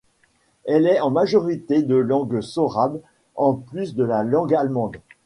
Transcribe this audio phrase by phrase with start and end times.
[0.65, 2.99] Elle est en majorité de langue sorabe
[3.35, 4.97] en plus de la langue allemande.